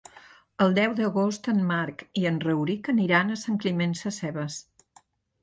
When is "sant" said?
3.43-3.61